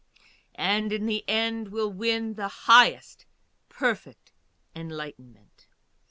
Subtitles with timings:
[0.55, 3.27] AND IN THE END WILL WIN HIGHEST
[3.69, 4.31] PERFECT
[4.73, 5.67] ENLIGHTENMENT.